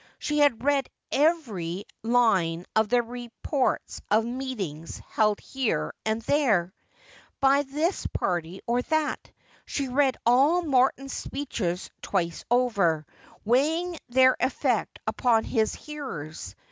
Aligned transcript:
She 0.17 0.39
had 0.39 0.63
read 0.63 0.89
every 1.11 1.85
line 2.01 2.65
of 2.75 2.89
the 2.89 3.03
reports 3.03 4.01
of 4.09 4.25
meetings 4.25 4.97
held 4.97 5.39
here 5.39 5.93
and 6.03 6.23
there, 6.23 6.73
by 7.39 7.61
this 7.61 8.07
party 8.07 8.61
or 8.65 8.81
that. 8.81 9.29
She 9.67 9.89
read 9.89 10.17
all 10.25 10.63
Morton's 10.63 11.13
speeches 11.13 11.91
twice 12.01 12.43
over, 12.49 13.05
weighing 13.45 13.95
their 14.09 14.35
effect 14.39 14.97
upon 15.05 15.43
his 15.43 15.75
hearers. 15.75 16.55